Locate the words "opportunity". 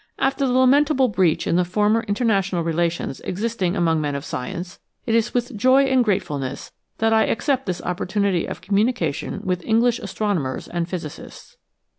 7.83-8.47